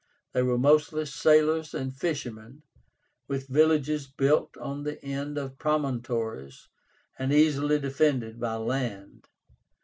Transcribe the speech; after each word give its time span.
They 0.33 0.41
were 0.41 0.57
mostly 0.57 1.05
sailors 1.05 1.75
and 1.75 1.95
fishermen, 1.95 2.63
with 3.27 3.47
villages 3.49 4.07
built 4.07 4.57
on 4.57 4.81
the 4.81 4.99
end 5.05 5.37
of 5.37 5.59
promontories 5.59 6.69
and 7.19 7.31
easily 7.31 7.77
defended 7.77 8.39
by 8.39 8.55
land. 8.55 9.27